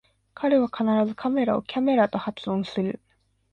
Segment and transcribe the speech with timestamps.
[0.33, 2.99] 彼は必ずカメラをキャメラと発音する